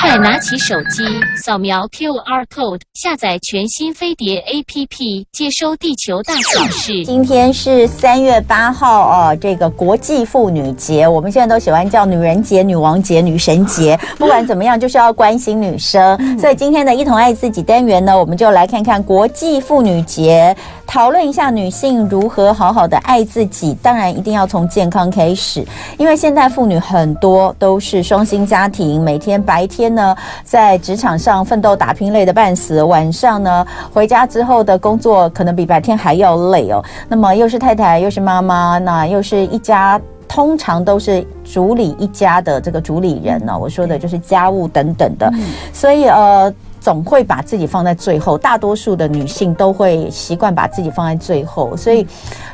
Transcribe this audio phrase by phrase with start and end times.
[0.00, 1.02] 快拿起手机，
[1.42, 7.04] 扫描 QR code，下载全新飞碟 APP，接收地球大小事。
[7.04, 13.98] 今天是三月八号哦，这个国际妇女节，我们现在都喜欢叫女人节、女王节、女神节。
[14.16, 16.38] 不管怎么样，就是要关心女生。
[16.38, 20.56] 所以今天的一同爱自己单元呢，我们就来看看国际妇女节，
[20.86, 23.76] 讨论一下女性如何好好的爱自己。
[23.82, 25.66] 当然，一定要从健康开始，
[25.98, 36.84] 因为现代妇女很多都是双薪家庭，每天白天呢，在职场上奋斗打拼，累得半死；晚上呢，回家之后的工作可能比白天还要累哦。
[37.08, 39.98] 那么又是太太，又是妈妈，那又是一家，
[40.28, 43.58] 通常都是主理一家的这个主理人呢。
[43.58, 45.32] 我说的就是家务等等的，
[45.72, 46.52] 所以呃。
[46.88, 52.06] 总会把自己放在最后，大多数的女性都会习惯把自己放在最后，所以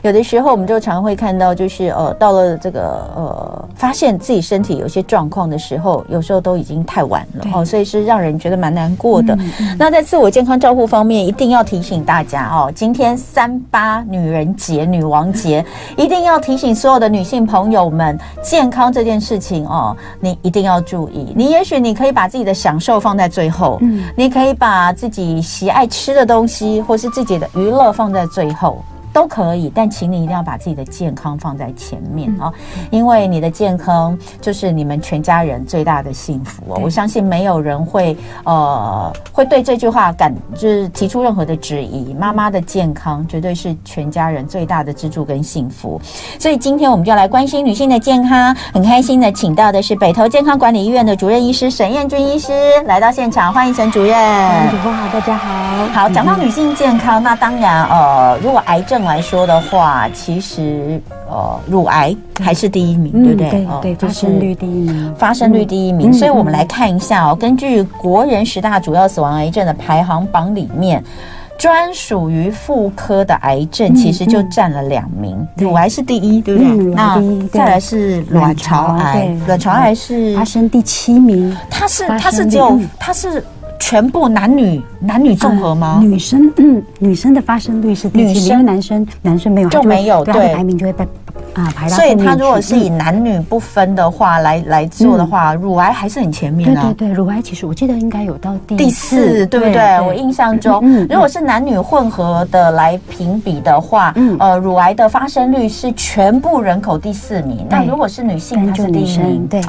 [0.03, 2.81] 有的时候我们就常会看到，就是呃，到了这个
[3.15, 9.39] 呃，发现自己身体有些状况的时候，有时候都已经太晚了哦，所以是让人觉得蛮难过的。
[9.79, 15.65] 那在自我健康照护方面，一定要提醒大家哦，今天三八女人节、女王节，
[15.97, 21.33] 一定要提醒所有的女性朋友们，健康这件事情哦，你一定要注意。
[21.37, 24.03] 你也许你可以把自己的享受放在最后，嗯。
[24.17, 28.83] 你你可以把自己喜爱吃的东西，或是自己的娱乐放在最后。
[29.15, 32.55] 都可以，但请你一定要把自己的健康放在前面啊、哦，
[32.91, 36.81] 因为你的健康就是你们全家人最大的幸福哦。
[36.83, 42.13] 我相信没有人会呃会对这句话感就是提出任何的质疑。
[42.13, 46.01] 妈妈的健康绝对是全家人最大的支柱跟幸福。
[46.41, 52.53] 所以今天我们就来关心女性的健康，很开心的请到的是北投健康管理医院的主任医师沈燕君医师
[52.87, 54.11] 来到现场，欢迎沈主任。
[54.73, 55.87] 主播好，大家好。
[55.93, 59.04] 好，讲到女性健康，那当然呃，如果癌症。
[59.05, 63.51] 来说的话，其实呃，乳癌还是第一名，对不对？
[63.51, 66.13] 对对，发生率第一名，发生率第一名。
[66.13, 71.03] 所以我们来看一下哦，根据国人十大主要死亡癌症的排行榜里面，
[71.59, 76.95] 专属于妇科的癌症其实就占了两名，乳癌是第一，对不对？
[76.95, 77.23] 那
[77.53, 83.45] 再来是卵巢癌，卵巢癌是发生第七名，它是它是只有它是。
[83.87, 86.01] 全部男女男女综合吗？
[86.03, 91.05] 女生嗯，女生的发生率是第七，因为男生男生没有就没有，对，排名就会被
[91.53, 91.95] 啊排到。
[91.95, 96.83] 所以他如果是以男女不分的话来来做的话，乳癌还是很前面啊。
[96.83, 100.01] 对对对，乳癌其实我记得应该有到第第四，对不对？
[100.01, 107.67] 我印象中，如果是男女混合的来评比的话，呃，乳癌的发生率是全部人口第四名。
[107.69, 109.47] 那如果是女性，它是第一名。
[109.47, 109.61] 对。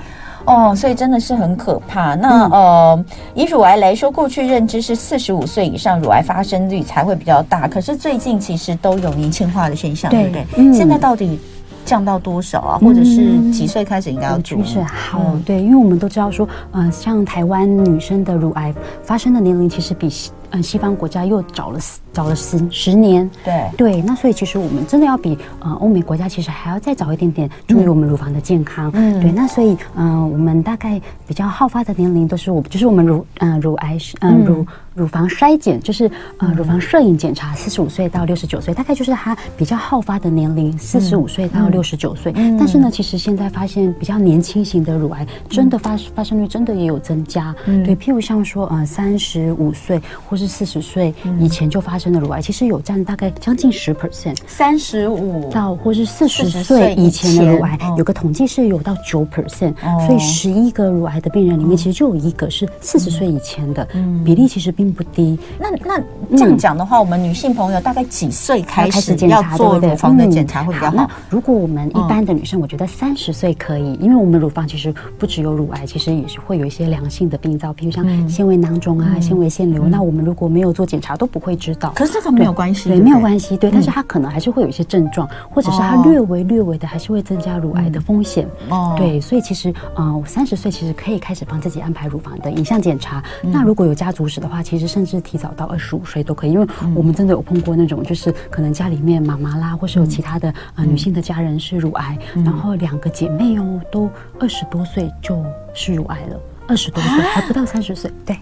[0.45, 2.16] 哦，所以真的是很可怕。
[2.16, 10.45] 那呃，以乳癌来说，过去认知是四十五岁以上乳癌发生率才会比较大，可是最近其实都有年轻化的现象，对不对？
[10.57, 11.39] 嗯，现在到底
[11.83, 12.78] 降到多少啊？
[12.79, 14.66] 或者是几岁开始应该要注意？
[14.66, 18.73] 是好，对，因为我们都知道说，呃，像台湾女生的乳癌
[19.03, 20.09] 发生的年龄其实比。
[20.56, 21.80] 嗯，西方国家又早了
[22.14, 23.70] 早了十十年，对。
[23.78, 55.50] 对，那所以其实我们真的要比呃欧美国家其实还要再早一点点注意我们乳房的健康，嗯，对，那所以嗯、呃，我们大概比较好发的年龄都是我就是我们乳嗯、呃、乳癌嗯、呃、乳乳房筛检就是呃乳房摄影检查四十五岁到六十九岁，大概就是它比较好发的年龄四十五岁到六十九岁，嗯、但是呢，其实现在发现比较年轻型的乳癌真的发发生率真的也有增加，嗯，对，譬如像说呃三十五岁或是四十岁以前就发生的乳癌，其实有占大概将近十 percent，三十五。
[55.51, 59.73] 到或是四十岁以前的乳癌，有个统计是有到九 percent，
[60.06, 63.88] 所以十一个乳癌的病人里面，其实就有一个是四十岁以前的，
[64.23, 65.38] 比例其实并不低。
[65.59, 66.01] 那那
[66.38, 71.09] 这样讲的话，我们女性朋友大概几岁开始要做乳房的检查会比较好？
[71.29, 79.85] 如果我们一般的女生，我觉得三十岁可以，因为我们乳房其实不只有乳癌，其实也是会有一些良性的病灶，比如像纤维囊肿啊、纤维腺瘤。
[79.85, 93.24] 那我们如果没有做检查都不会知道，可是这个没有关系，对，没有关系，对，但是它可能还是会有一些症状，或者是它略微略微的还是会增加乳癌的风险，哦，对，所以其实，嗯，三十岁其实可以开始帮自己安排乳房的影像检查。
[93.42, 105.44] 那如果有家族史的话，其实甚至提早到二十五岁都可以，因为我们真的有碰过那种，就是可能家里面妈妈啦，或是有其他的呃女性的家人是乳癌，然后两个姐妹哦都二十多岁就
[105.74, 108.36] 是乳癌了，二十多岁还不到三十岁，对。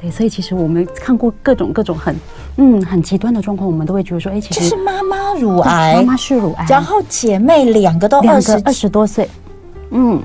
[0.00, 2.16] 对，所以其实我们看过各种各种很，
[2.56, 9.30] 嗯，很极端的状况，我们都会觉得说，哎，其实是妈妈乳癌，妈妈是乳癌，然后姐妹两个都二十二十多岁，
[9.90, 10.20] 嗯，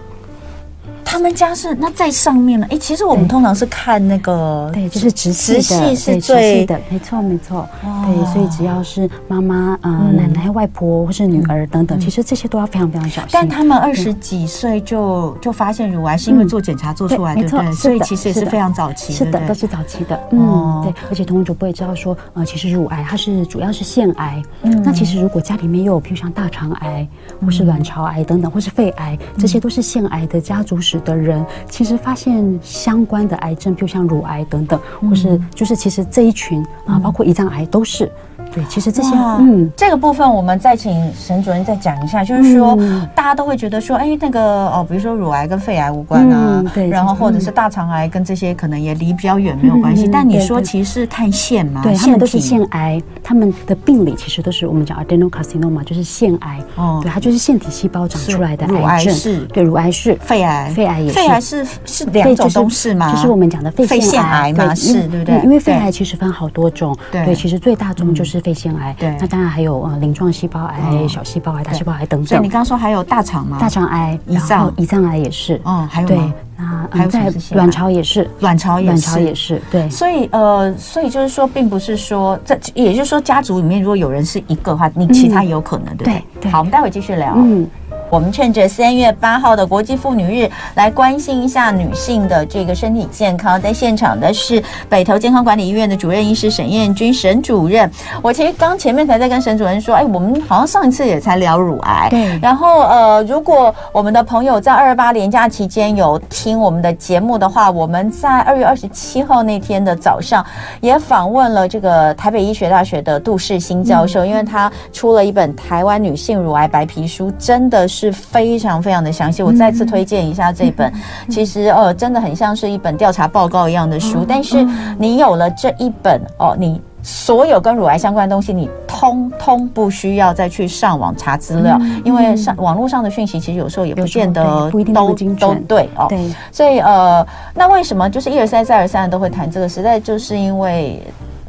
[1.10, 2.68] 他们家是那在上面了。
[2.70, 7.66] 哎，其实我们通常是看那个，对，就是直系的，是最的，没错没错。
[7.82, 13.30] 对，所以只要是妈妈、嗯奶奶、外婆或是女儿等等，其实这些都要非常非常小心。
[13.32, 17.72] 但他们二十几岁就就发现乳癌，是因为做检查做出来，对不对？
[17.72, 20.20] 所以其实也是非常早期，是的，都是早期的。
[20.32, 20.94] 嗯，对。
[21.10, 24.44] 而且童主播也知道说，呃，其实乳癌它是主要是腺癌。
[24.64, 27.08] 嗯，那其实如果家里面又有，譬如像大肠癌
[27.42, 38.12] 或是卵巢癌等等，或是肺癌，这些都是腺癌的家族史的人，其实发现相关的癌症，就像乳癌等等，或是就是其实这一群啊，包括胰脏癌都是。
[38.54, 42.78] 对，其实这些，嗯，这个部分我们再请沈主任再讲一下，就是说
[43.16, 63.14] 大家都会觉得说，哎，那个哦，比如说乳癌跟肺癌无关啊，对，然后或者是大肠癌跟这些可能也离比较远没有关系，但你说其实是看腺嘛，对，他们都是腺癌，他们的病理其实都是我们讲 adenocarcinoma，就是腺癌，哦，对，它就是腺体细胞长出来的癌症，是，对，乳癌是，肺癌，肺癌也是，肺癌是是两种都是吗？
[63.14, 64.48] 就是我们讲的肺腺癌。
[64.58, 65.40] 嘛，是，对不对？
[65.44, 72.26] 因为肺癌其实分好多种，对，其实最大宗就是肺腺癌，对，那当然还有呃鳞状细胞癌、小细胞癌、大细胞癌等等。
[72.26, 73.58] 所以你刚刚说还有大肠吗？
[73.60, 75.60] 大肠癌、胰脏、胰脏癌也是。
[75.66, 76.18] 哦，还有对，
[76.56, 79.62] 那还有在卵巢也是，卵巢也是，卵巢也是。
[79.70, 86.24] 对，所以呃，所以就是说，并不是说这，也就是说，家族里面如果有人是一个的话，你其他也有可能，对不对？
[86.40, 86.50] 对。
[86.50, 87.34] 好，我们待会继续聊。
[87.36, 87.70] 嗯。
[88.10, 93.62] 我们趁着三月八号的国际妇女日，来关心一下女性的这个身体健康。
[93.62, 97.90] 在现场的是北投健康管理医院的主任医师沈燕君沈主任。
[98.22, 102.08] 我其实刚前面才在跟沈主任说，哎，我们好像上一次也才聊乳癌。
[102.10, 102.40] 对。
[102.40, 110.46] 然后呃，如果我们的朋友在二二八连假期间有听我们的节目的话，我们在二月二十七号那天的早上
[110.80, 117.97] 也访问了这个台北医学大学的杜世新教授，嗯、因为他出了一本《台湾女性乳癌白皮书》，真的是。
[117.98, 120.94] 是非常非常的详细，我再次推荐一下这本，
[121.30, 124.24] 其实呃真的很像是一本调查报告一样的书。
[124.28, 124.64] 但是
[125.00, 136.06] 你有了这一本哦，你所有跟乳癌相关的东西，你通通不需要再去上网查资料，因为上网络上的讯息其实有时候也不见得都都对哦。
[136.08, 139.68] 对，所以呃，那为什么就是一而再再而三的都会谈这个？
[139.68, 141.02] 实在就是因为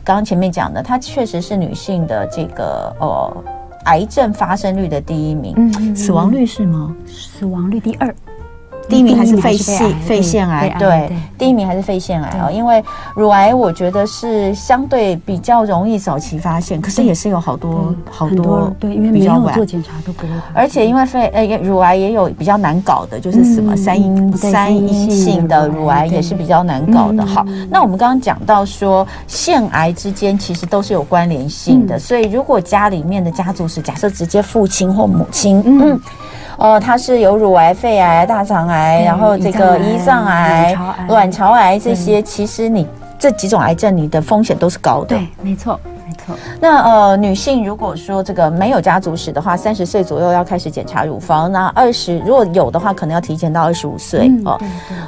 [0.02, 3.36] 刚刚前面讲的，它确实是女性的这个呃。
[3.88, 6.94] 癌症发生率的第一名，嗯，死亡率是吗？
[7.06, 8.14] 死亡率第二。
[8.88, 12.50] 第一名还是肺腺肺腺癌，对，第一名还是肺腺癌啊。
[12.50, 12.82] 因为
[13.14, 20.32] 乳癌，我觉得是相对比较容易早期发现，可是也是有好多好多对，因为没有做检查都不会。
[20.54, 27.24] 而且因为肺呃乳癌也有比较难搞的，就是什么三阴三阴性的乳癌也是比较难搞的。
[27.24, 36.00] 好，那我们刚刚讲到说腺癌之间其实都是有关联性的，所以如果家里面的家族史，假设直接父亲或母亲，嗯。
[36.58, 40.76] 哦，它是有乳癌、肺癌、大肠癌，然后这个胰脏癌、
[41.08, 45.16] 卵巢癌这些，其实你这几种癌症，你的风险都是高的。
[45.16, 45.78] 对，没错。
[46.60, 51.50] 那呃，女性如果说这个没有家族史的话，三十岁左右要开始检查乳房。
[51.50, 54.58] 那二十如果有的话，可能要提前到二十五岁哦。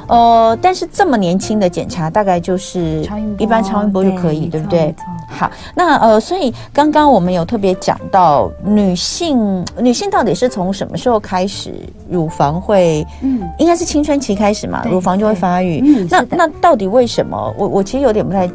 [0.07, 3.07] 呃，但是这么年轻的检查，大概就是
[3.37, 4.93] 一般超音波就可以，对不对？
[5.27, 11.73] 好，那呃，所以刚刚我们有特别讲到女性，女性到底是从什么时候开始
[12.09, 16.07] 乳房会，嗯，应该是青春期开始嘛，乳房就会发育。
[16.09, 17.53] 那那到底为什么？
[17.57, 18.49] 我我其实有点不太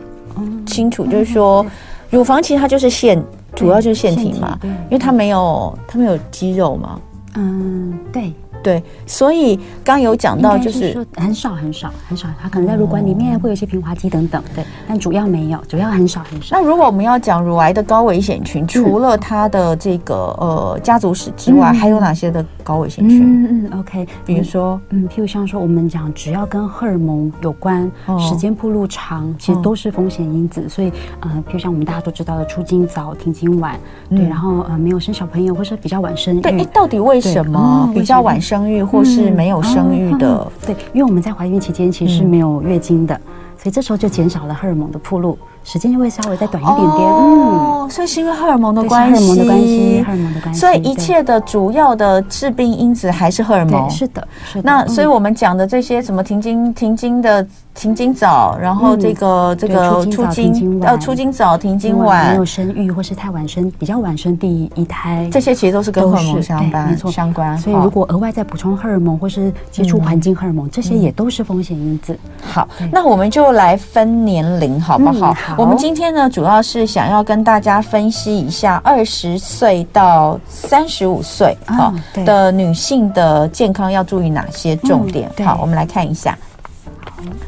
[0.67, 1.65] 清楚，就是说。
[2.11, 3.23] 乳房其实它就是腺，
[3.55, 7.01] 主要就是腺体嘛，因为它没有它没有肌肉嘛。
[7.35, 8.33] 嗯，对。
[8.67, 16.57] 对，所以刚有讲到，就是很少很少很少，它可能在乳管里面会有一些平滑肌等等，对，但主要没有，主要很少很少。
[16.57, 23.23] 那如果我们要讲乳癌的高危险群，除了它的这个呃家族史之外，还有哪些的高危险群？
[23.23, 27.89] 嗯嗯，OK，比如说，嗯，譬如像说我们讲，只要跟荷尔蒙有关，
[28.19, 30.69] 时间铺路长，其实都是风险因子。
[30.69, 33.79] 所以呃，譬如像我们大家都知道的出经早、停经晚，
[34.11, 36.41] 对，然后呃没有生小朋友，或是比较晚生育。
[36.41, 38.56] 对，到底为什么比较晚生？
[38.57, 45.39] 生育或是没有生育的，嗯哦，对，因为我们在怀孕期间其实是没有月经的，嗯，所以这时候就减少了荷尔蒙的暴露。
[45.67, 54.63] 时间就会稍微再短一点点，哦，嗯，所以是因为荷尔蒙的关系，荷尔蒙的关系，荷尔蒙的关系，所以一切的主要的致病因子还是荷尔蒙，是的，是的。
[54.65, 57.45] 那所以我们讲的这些什么停经、停经的
[57.75, 67.59] 停经早，然后这个这个出经呃出经早、停经晚，没有生育或是太晚生，比较晚生第一胎，这些其实都是跟荷尔蒙相关，没错，相关。
[67.59, 72.17] 所以如果额外再补充荷尔蒙或是接触环境荷尔蒙，这些也都是风险因子。
[72.41, 75.35] 好，那我们就来分年龄好不好？
[75.35, 75.56] 好？
[75.59, 81.93] 我们今天呢，主要是想要跟大家分析一下二十岁到三十五岁啊
[82.25, 85.31] 的女性的健康要注意哪些重点。
[85.39, 86.37] 嗯、好，我们来看一下。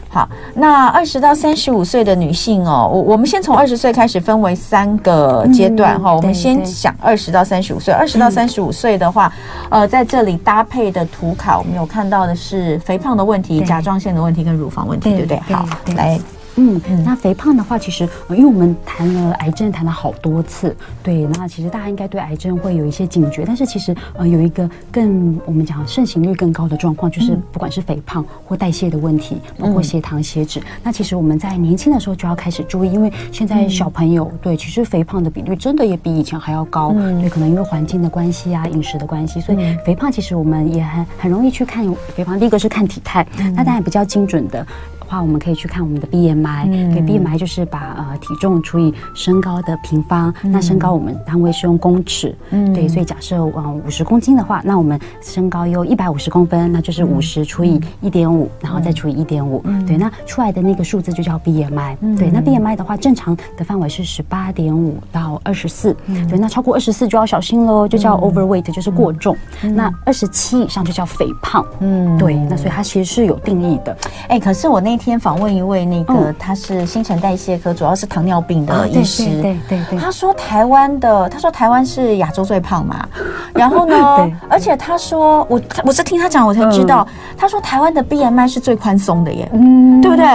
[0.09, 6.17] 好，那二十到三十五岁的女性哦，我我们先从二十岁开始分为三个阶段哈、嗯。
[6.17, 7.93] 我们先讲二十到三十五岁。
[7.93, 9.31] 二十到三十五岁的话，
[9.69, 15.39] 呃，在这里搭配的图卡，我们有看到的是肥胖的问题、甲状腺的问题跟乳房问题，对不对？
[15.55, 16.19] 好，来。
[16.61, 43.25] 嗯，那肥胖的话，其实因为我们谈了癌症，谈了好多次，对，那其实大家应该对癌症会有一些警觉，但是其实呃有一个更我们讲盛行率更高的状况，就是不管是肥胖或代谢的问题，包括血糖、血脂，那其实我们在年轻的时候就要开始注意，因为现在小朋友对其实肥胖的比率真的也比以前还要高，对，可能因为环境的关系啊，饮食的关系，所以肥胖其实我们也很很容易去看肥胖，第一个是看体态，
[43.55, 44.67] 那当然比较精准的。
[45.09, 52.73] 话我们可以去看我们的 BMI，对 BMI 就是把呃体重除以身高的平方，那身高我们单位是用公尺，嗯。
[52.75, 65.97] 对，所以假设呃五十公斤的话，那我们身高有一百五十公分，那就是五十除以一点五，然后再除以一点五，对，那出来的那个数字就叫 BMI，对，那 BMI 的话正常的范围是十八点五到二十四，
[66.29, 73.97] 对，那超过二十四就要小心喽，就叫 overweight，就是过重，那二十七以上就叫肥胖，嗯，对，那所以它其实是有定义的，
[74.29, 74.98] 哎，可是我那。
[74.99, 79.25] 天访问一位那个他是新陈代谢科，主要是糖尿病的医师。
[79.41, 83.09] 对对对，他说台湾的，他说台湾是亚洲最胖嘛。
[83.55, 90.27] 然后呢， 而且他说我我是听他讲我才知道，他说台湾的 BMI 是最宽松的耶，嗯，对不对？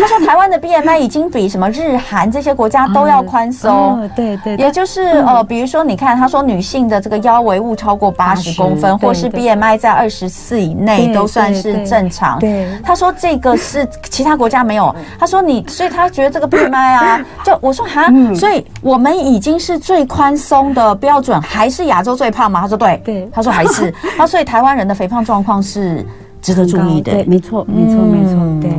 [0.00, 12.38] 他说台湾的 BMI 已经比什么日韩这些国家都要宽松，对对，也就是呃，比如说你看，他说女性的这个腰围物超过八十公分，或是 BMI 在二十四以内都算是正常。
[12.38, 14.94] 对，他说这个是其他国家没有。
[15.18, 22.60] 他说你，所以他觉得这个 BMI 啊， 就我说哈，所以我们已经是最宽松的标准，还是亚洲最胖吗？
[22.62, 23.94] 他说对，对，他说还是。
[24.18, 26.04] 他所以台湾人的肥胖状况是
[26.42, 27.12] 值得注意的。
[27.12, 28.72] 对，没错，没错，没错，对。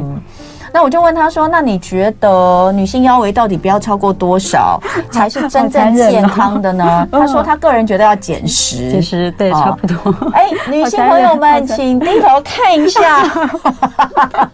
[0.75, 4.77] 那我就问他说：“那你觉得女性腰围到底不要超过多少
[5.09, 13.23] 才是真正健康的呢？” 他说：“他个人觉得要减十，减十对，差不多。”哎，女性朋友们，请低头看一下，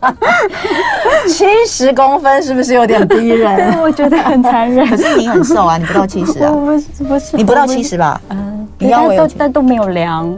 [1.28, 3.72] 七十公分是不是有点逼人？
[3.74, 4.88] 对，我觉得很残忍。
[4.88, 6.51] 可是你很瘦啊，你不到七十啊？
[6.51, 8.22] 不是，不是，你不到七十吧？
[8.30, 10.38] 嗯，你腰围都但都没有量。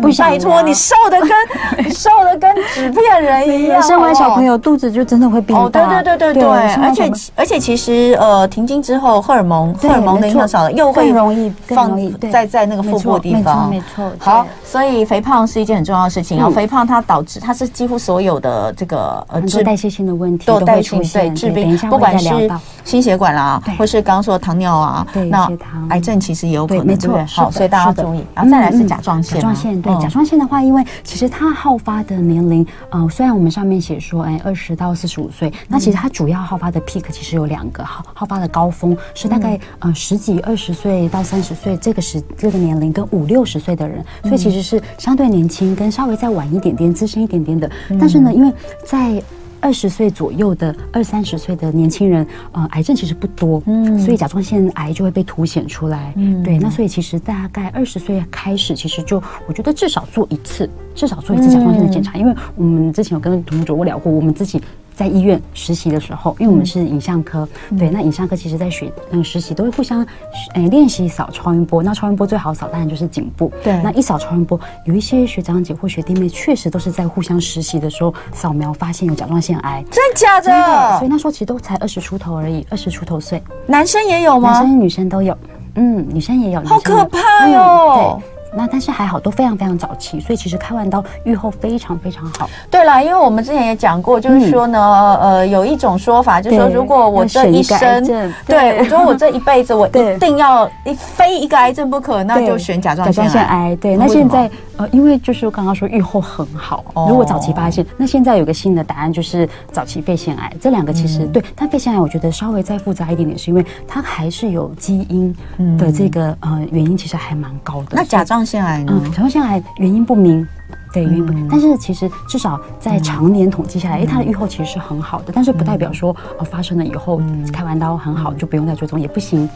[0.00, 3.82] 不拜托，你瘦的跟瘦的跟纸片人一样。
[3.82, 5.64] 生完小朋友肚子就真的会变大。
[5.64, 6.32] 哦，对对对。
[6.32, 6.44] 对对，
[6.82, 11.96] 而且而且其实呃停经之后荷尔蒙荷尔蒙的影响少了，又会容易放
[12.30, 13.68] 在在那个腹部的地方。
[13.68, 16.40] 没错，好，所以肥胖是一件很重要的事情。
[16.40, 16.48] 啊。
[16.48, 22.50] 肥胖它导致它是几乎所有的这个呃致代谢性的问题都会出现，致病，不管是
[22.84, 25.48] 心血管啦，或是刚刚说的糖尿啊，那
[25.90, 27.24] 癌症其实也有可能，对不对？
[27.26, 28.24] 好，所以大家要注意。
[28.34, 30.62] 然后再来是甲状腺，甲状腺对甲状腺的话。
[30.62, 47.68] 因为其实它好发的年龄，呃，虽然我们上面写说，哎，二十到四十五岁，那其实它主要好发的 peak 其实有两个，好好发的高峰是大概呃十几二十岁到三十岁这个时这个年龄跟五六十岁的人，所以其实是相对年轻跟稍微再晚一点点资深一点点的，
[47.98, 48.52] 但是呢，因为
[48.84, 49.20] 在
[49.62, 64.60] 二十岁左右的二三十岁的年轻人，呃，癌症其实不多，嗯，所以甲状腺癌就会被凸显出来，嗯，对，那所以其实大概二十岁开始，其实就我觉得至少做一次，至少做一次甲状腺的检查，因为我们之前有跟同主我聊过，我们自己。
[64.94, 70.06] 在医院实习的时候，因为我们是影像科，嗯、对，那影像科其实在学嗯实习都会互相
[70.54, 71.82] 诶练习扫超音波。
[71.82, 73.80] 那超音波最好扫当然就是颈部，对。
[73.82, 80.46] 那一扫超音波，有一些学长姐或学弟妹确实都是在互相实习的时候扫描发现有甲状腺癌，真的假的？
[80.46, 80.98] 真的。
[80.98, 83.42] 所以那时候其实都才二十出头而已，二十出头岁。
[83.66, 84.52] 男生也有吗？
[84.52, 85.36] 男生女生都有，
[85.76, 86.62] 嗯，女生也有。
[86.64, 88.20] 好可怕哟、哦！
[88.20, 88.41] 对。
[88.54, 92.48] 那但是还好，都非常非常早期，所以其实开完刀预后非常非常好。
[92.70, 98.04] 对了，因为我们之前也讲过，就是说呢，嗯、呃，有一种说法，就是说如果我这一生，
[98.46, 103.76] 对，我觉得我这一辈子我一 定要一非一个癌症不可，那就选甲状腺癌。
[103.76, 103.96] 对。
[103.96, 110.52] 那现在呃，因为就是刚刚说预后很好，如果早期发现，那现在有个新的答案就是早期肺腺癌。
[110.60, 115.34] 这两个其实、嗯、对，但肺腺癌我觉得稍微再复杂一点点，是因为它还是有基因
[115.78, 117.88] 的这个呃原因，其实还蛮高的。
[117.92, 118.92] 那甲状腺腺癌呢？
[118.94, 120.46] 嗯，甲状腺癌原因不明，
[120.92, 121.48] 对，原因不明。
[121.50, 125.32] 但是其实至少在常年统计下来，哎，它的预后其实是很好的。
[125.34, 127.20] 但是不代表说，哦，发生了以后
[127.52, 129.48] 开完刀很好就不用再追踪，也不行。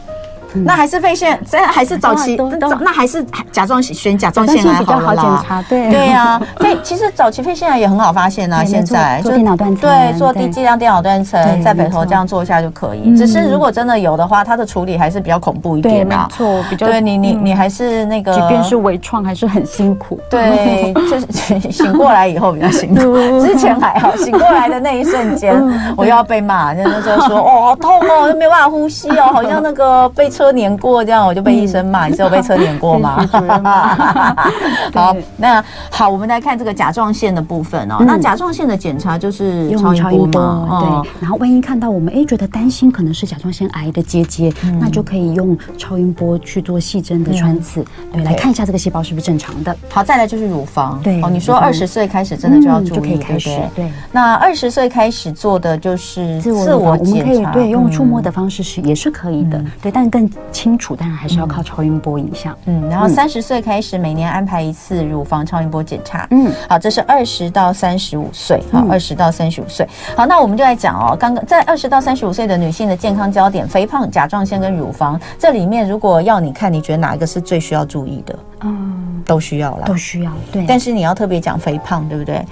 [0.53, 5.65] 那还是肺腺，这还是早期，那还是甲状选甲状腺癌好了啦。
[5.69, 8.63] 对对呀， 肺其实早期肺腺癌也很好发现啊。
[8.63, 13.15] 现在做电脑断层，对，做低剂量电脑断层，在北头这样做一下就可以。
[13.15, 16.27] 只是如果真的有的话，它的处理还是比较恐怖一点嘛。
[16.29, 20.19] 没错，比较对你你你还是那个，即便是微创还是很辛苦。
[20.29, 24.15] 对， 就是醒过来以后比较辛苦， 之前还好。
[24.17, 25.55] 醒过来的那一瞬间，
[25.95, 32.05] 我又要被骂，那时候说哦好痛哦，又没有办法呼吸哦，好像那个被车碾过这样，我就被医生骂。
[32.07, 33.25] 你知道被车碾过吗？
[34.93, 37.97] 好，那好，我们来看这个甲状腺的部分哦。
[38.05, 41.09] 那甲状腺的检查就是超音波嘛，对。
[41.21, 49.75] 然后万一看到我们哎觉得担心可能是甲状腺癌的结节，那就可以用超音波去做细针的穿刺，对，来看一下这个细胞是不是正常的。
[49.89, 51.29] 好，再来就是乳房，对哦。
[51.31, 53.69] 你说二十岁开始真的就要注意，对不对？
[53.75, 53.91] 对。
[54.11, 62.57] 那二十岁开始做的就是自我检查，我们可以对用触摸的方式是也是可以的，对，但更清楚当然还是要靠超音波影像。
[62.65, 66.27] 嗯，然后三十岁开始每年安排一次乳房超音波检查。
[66.31, 69.87] 嗯，好，这是二十到三十五岁，好，二十到三十五岁。
[70.15, 78.39] 好，那我们就来讲哦，刚刚在二十到三十五岁的女性的健康焦点，肥胖、甲状腺跟乳房这里面，如果要你看，你觉得哪一个是最需要注意的？
[78.61, 80.31] 嗯，都需要啦，都需要。
[80.51, 82.43] 对，但是你要特别讲肥胖，对不对？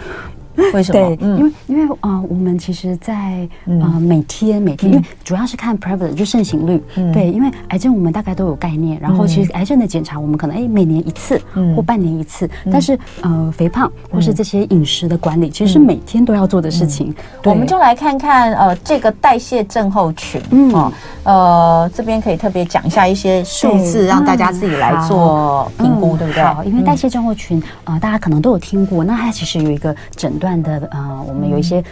[0.74, 1.16] 为什么？
[1.16, 6.82] 对，因为因为啊，我们其实，在呃每天每天，因为主要是看 prevalence 就盛行率。
[7.14, 11.42] 对，因为癌症我们大概都有概念，然后其实癌症的检查我们可能哎每年一次
[11.76, 17.14] 或半年一次，但是呃肥胖或是这些饮食的管理，其实是每天都要做的事情。
[17.44, 20.92] 我们就来看看呃这个代谢症候群，嗯
[21.24, 26.44] 呃这边可以特别讲一下一些数字，让大家自己来做评估，对不对？
[26.44, 30.45] 好，因为代谢症候群呃大家可能都有听过，那它其实有一个诊断。
[30.46, 31.84] 断的啊，我们有一些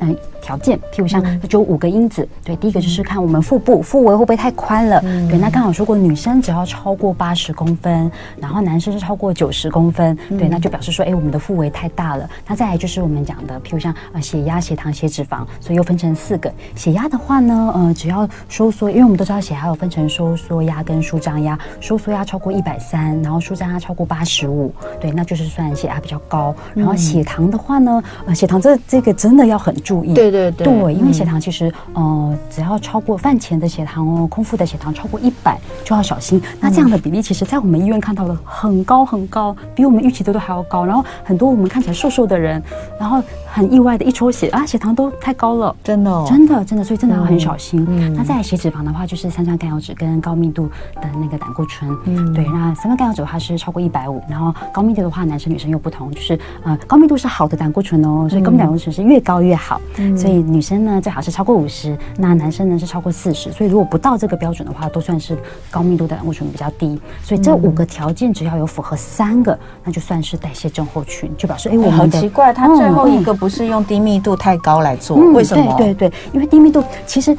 [0.00, 0.14] 嗯。
[0.42, 12.28] 条件，譬如像就五个因子，对，第一个就是看我们腹部腹围会不会太宽了，对，那刚好说过女生只要超过八十公分，然后男生是超过九十公分，对，那就表示说，哎，我们的腹围太大了。
[12.46, 16.52] 那再来就是我们讲的，譬如像呃血压、血糖、血脂肪，所以又分成四个。
[16.74, 26.54] 血压的话呢，呃，只要收缩，因为我们都知道血压有分成收缩压跟舒张压，收缩压超过一百三，然后舒张压超过八十五，对，那就是算血压比较高。
[26.74, 30.14] 然后血糖的话呢，呃，血糖这这个真的要很注意。
[30.14, 36.40] 对对对，因为血糖其实，呃，只要超过饭前的血糖哦，空腹的血糖超过一百就要小心。
[36.58, 40.84] 那这样的比例，其实在我们医院看到了很高很高，比我们预期的都还要高。
[40.84, 42.62] 然后很多我们看起来瘦瘦的人，
[42.98, 43.22] 然后
[43.52, 47.86] 很意外的一抽血啊，血糖都太高了，真的，真的真的，所以真的要很小心。
[48.16, 51.94] 那再来血脂肪的话，就是三酸甘油酯跟高密度的那个胆固醇。
[52.06, 59.78] 嗯，对，那三酸甘油酯它是超过一百五，然后高密度的话，男生女生又不同，就是呃高密度是好的胆固醇哦，所以高密度胆固醇是越高越好，
[60.16, 60.62] 所以女。
[60.62, 65.36] 生呢，最好是超过五十，那男生呢是超过四十，所以如果不到这个标准的话，都算是
[65.72, 67.00] 高密度的胆固醇比较低。
[67.20, 75.74] 所以这五个条件只要有符合三个，那就算是代谢症候群，就表示哎，我们好奇怪，他最后一个不是用低密度太高来做，为什么？
[75.76, 77.32] 对对对，因为低密度其实，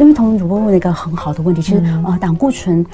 [0.00, 2.84] 因为同文主播问了一个很好的问题，其实呃胆固醇。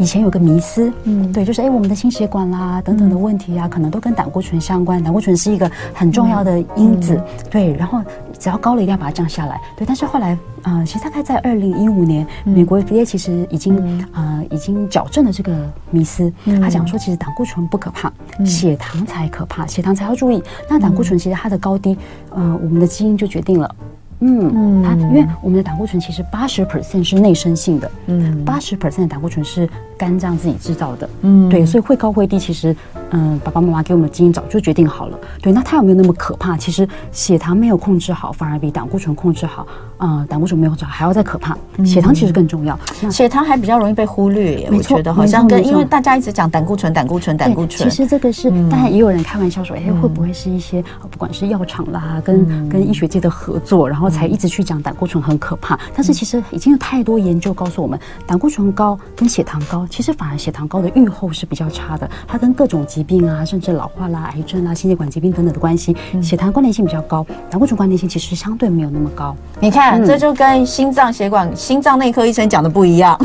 [0.00, 5.02] 以前有个迷思，嗯，对，就是哎，我们的心血管啦等等的问题啊，可能都跟胆固醇相关。
[5.02, 7.72] 胆固醇是一个很重要的因子，对。
[7.72, 8.00] 然后
[8.38, 9.86] 只要高了，一定要把它降下来，对。
[9.86, 15.54] 但是后来，呃，其实大概在二零一五年，美国 FDA 其实已经呃已经矫正了这个
[15.90, 16.32] 迷思。
[16.60, 18.12] 他讲说，其实胆固醇不可怕，
[18.44, 20.42] 血糖才可怕，血糖才要注意。
[20.68, 21.96] 那胆固醇其实它的高低，
[22.30, 23.74] 呃，我们的基因就决定了。
[24.20, 32.74] 嗯，它因为我们的胆固醇其实八十 percent 是内生性的，嗯，八十 percent 的胆固醇是肝脏自己制造的，嗯，对，所以会高会低其实，
[33.12, 36.56] 嗯，爸爸妈妈给我们的基因早就决定好了，对，那它有没有那么可怕？
[36.56, 39.66] 其实血糖没有控制好，反而比胆固醇控制好，
[39.96, 42.78] 啊，胆固醇没有控制好还要再可怕，血糖其实更重要，
[43.10, 54.08] 血糖还比较容易被忽略耶，我觉得好像跟因为大家一直讲胆固醇，胆固醇，胆固醇，其实这个是，当然也有人开玩笑说，哎，会不会是一些不管是药厂啦，跟跟医学界的合作，然后。
[54.08, 62.10] 才一直去讲胆固醇很可怕，但是其实已经有太多研究告诉我们，胆固醇高跟血糖高，其实反而血糖高的预后是比较差的。
[62.26, 69.34] 它跟各种疾病啊，甚至老化啦、癌症啦、心血管疾病等等的关系，血糖关联性比较高，胆固醇关联性其实相对没有那么高。
[69.60, 73.18] 你看，这就跟心脏血管、心脏内科医生讲的不一样。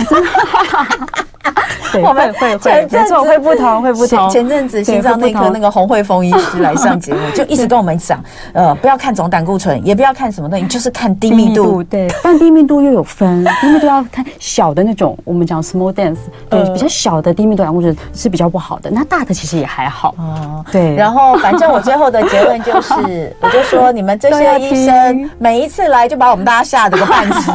[2.02, 4.30] 我们会会没错，会不同，会不同。
[4.30, 11.84] 前阵子心脏内科那个洪慧峰医师来上节目，就一直跟我们讲，呃，不要看总胆固醇，也不要看什么东西，就是看低密度。
[11.84, 16.18] 对，但低密度又有分，低密度要看小的那种，我们讲 small dense，
[16.50, 18.90] 对，比较小的低密度胆固醇是比较不好的。
[18.90, 20.16] 那大的其实也还好。
[20.18, 20.96] 哦，对。
[20.96, 27.52] 然后反正我最后的结论就是， 我就说你们这些医生每一次来就把我们大家吓得个半死。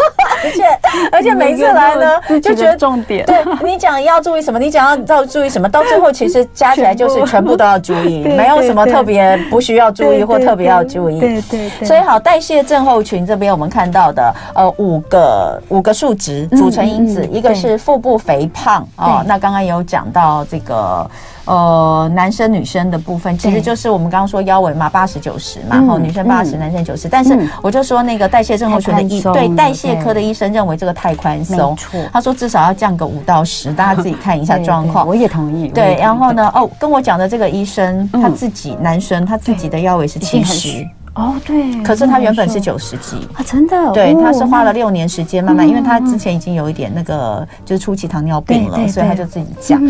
[0.42, 0.64] 而且
[1.12, 3.26] 而且每次来呢， 就觉得重点。
[3.26, 11.20] 对 你讲要注意什么，你讲要要注意什么，到最后其实加起来就是全部都要注意，没有什么特别不需要注意或特别要注意。
[11.20, 11.86] 对对对。
[11.86, 21.08] 所以好，代谢症候群这边我们看到的呃五个五个数值组成因子，一个是腹部肥胖哦，那刚刚有讲到这个。
[21.50, 27.08] 呃，男生女生的部分其实就是我们刚刚说腰围嘛，八十九十嘛，然后女生八十，男生九十。
[27.08, 31.76] 但是我就说那个代谢症候群的医对代谢科的医生认为这个太宽松，
[32.12, 35.04] 他说至少要降个五到十，大家自己 看一下状况。
[35.04, 35.66] 我也同意。
[35.66, 40.86] 对，然后呢，哦，跟我讲的这个医生他自己男生他自己的腰围是七十。
[41.14, 43.16] 哦，对，可是他原本是九十几。
[43.34, 49.80] 啊，真的，对，他是花了六年时间慢慢，因为他之前已经有一点那个就是初期糖尿病了，所以他就自己讲。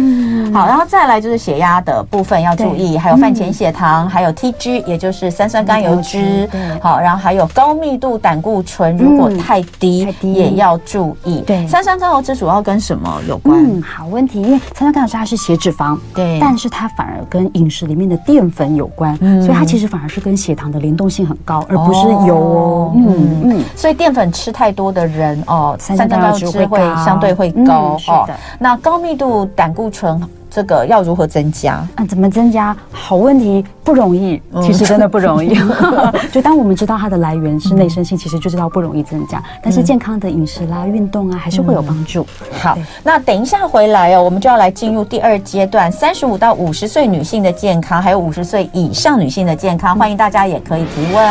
[0.52, 6.48] 好，然后再来就是血压的部分要注意，还有饭前血糖，还有 TG，也就是三酸甘油脂。
[6.80, 11.42] 好，然后还有高密度胆固醇，如果太低也要注意。
[11.46, 13.62] 对，三酸甘油脂主要跟什么有关？
[13.62, 22.92] 嗯，好问题，因为三酸甘油酯它是血脂肪，对，但是它反而跟饮食里面的淀粉有关，所以它其实反而是跟血糖的联动性很高，而不是油哦。
[22.94, 28.28] 嗯嗯，所以淀粉吃太多的人哦，三酸甘油酯会相对会高哦。
[28.58, 30.22] 那高密度胆固醇。
[30.50, 31.86] 这个要如何增加？
[31.96, 32.76] 嗯，怎么增加？
[32.90, 34.42] 好问题，不容易。
[34.62, 35.56] 其实真的不容易。
[36.32, 39.40] 就当我们知道它的来源是内生性，其实就知道不容易增加。
[39.62, 42.26] 但是健康的饮食啦、运动啊，还是会有帮助。
[42.60, 49.96] 好，那等一下回来哦，我们就要来进入第二阶段，三十五到五十岁女性的健康，还有五十岁以上女性的健康。
[49.96, 51.24] 欢迎大家也可以提问。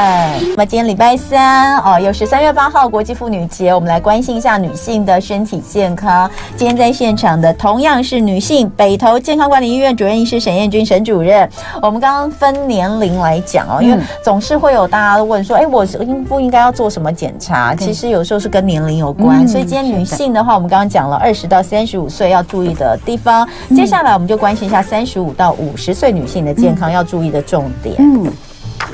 [0.52, 6.30] 那么今天礼拜三哦，又是三月八号国际妇女节，我们来关心一下女性的身体健康。
[6.56, 9.09] 今天在现场的同样是女性，北投。
[9.18, 11.50] 健康管理医院主任医师沈燕君沈主任，
[11.82, 17.74] 我们刚刚分年龄来讲哦，因为总是会有大家问说，哎，我应不应该要做什么检查？
[17.74, 27.96] 其实有时候是跟年龄有关，所以今天女性的话，我们刚刚讲了二十到三十五岁要注意的地方，接下来我们就关心一下三十五到五十岁女性的健康要注意的重点。
[28.00, 28.32] 嗯，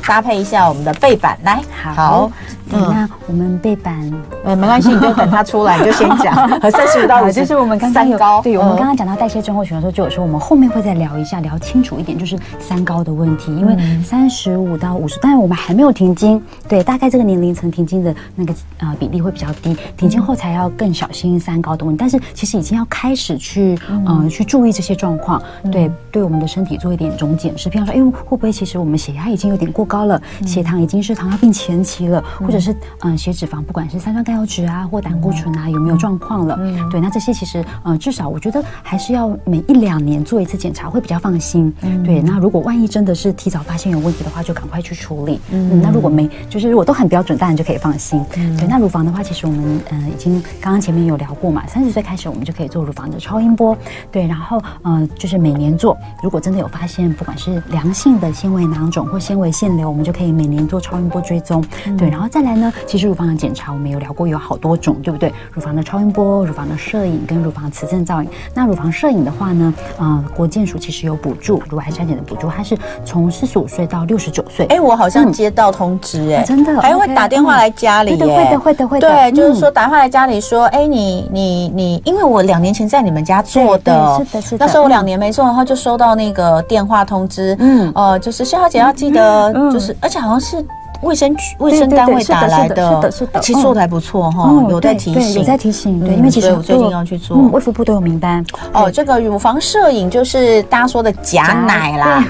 [0.07, 1.61] 搭配一下我们的背板来，
[1.93, 2.31] 好。
[2.71, 4.11] 嗯，那我们背板，
[4.43, 6.33] 呃， 没关系，你就等他出来，你就先讲。
[6.59, 13.55] 和三十五到五十，就是我们刚刚有，对，我们刚刚讲到代谢症候群的时候，就有说我们后面会再聊一下，聊清楚一点，就是三高的问题。
[13.55, 21.99] 因为三十五到五十，当然我们还没有停经，对，大概这个年龄层停经的那个呃比例会比较低，停经后才要更小心三高的问题。
[21.99, 24.27] 但是其实已经要开始去嗯。
[24.27, 25.39] 去注意这些状况，
[25.71, 36.57] 对，对我们的身体做一点总检视，比方说，哎，会不会其实我们血压已经有点过高了，血糖已经是糖尿病前期了，或者是嗯，血脂肪，不管是三酸甘油酯啊，或胆固醇啊，有没有状况了？
[36.59, 41.71] 嗯，对，那这些其实嗯，至少我觉得还是要每一两年做一次检查，会比较放心。
[41.83, 45.39] 嗯，对，那如果万一真的是提早发现有问题的话，就赶快去处理。
[45.51, 48.23] 嗯，那如果没，就是如果都很标准，当然就可以放心。
[48.35, 53.77] 嗯，对，那乳房的话，其实我们嗯已经刚刚前面有聊过嘛，三十岁开始我们就可以做乳房的超音波。
[54.11, 61.63] 对，然后嗯，就是每年做，如果真的有发现，不管是良性的纤维囊肿或纤维腺瘤，我们就可以每年做超音波追踪。
[61.97, 62.71] 对，然后再来呢？
[62.85, 65.33] 其实乳房的检查我们有聊过，有好多种，对不对？
[65.53, 68.29] 乳房的超音波、乳房的摄影跟乳房磁振造影。
[68.53, 74.65] 那乳房摄影的话呢，呃，国健署其实有补助，乳癌筛检的补助，它是从四十五岁到六十九岁。
[74.67, 79.09] 哎，我好像接到通知，哎，真的，还会打电话来家里，会的，会的，会的。
[79.09, 84.65] 对，就是说打电话来家里说，哎，你你你，因为我两年前在你们家做的，是的，是的。
[84.65, 90.65] 那时候我两年没做，然后就收到那个电话通知，嗯，呃，就是萧小姐要记得，就是，而且好像是。
[91.01, 98.43] 卫生局、卫生单位打来的，是的，是的，其实做的还不错哈，有在提醒，有在提醒，对，因为其实我最近要去做，卫福部都有名单。
[98.73, 98.89] 哦。
[98.89, 102.23] 这个乳房摄影就是大家说的假奶啦，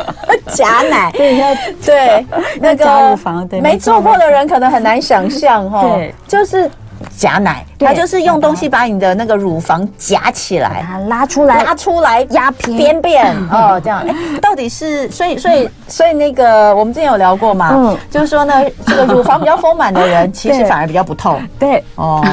[0.52, 2.26] 假奶， 对，对，
[2.60, 6.70] 那个乳房，对，没做过的人可能很难想象哈， 对，就是。
[7.20, 13.36] 夹奶，它就是用东西把你的那个乳房夹起来，它拉出来，拉出来压平边边。
[13.52, 14.02] 哦，这样。
[14.08, 18.54] 哎，到底是所以所以所以那个我们之前有聊过嘛，嗯，就是说呢，
[18.86, 21.38] 这个乳房比较丰满的人， 其实反而比较不痛。
[21.58, 21.84] 对。
[21.96, 22.24] 哦，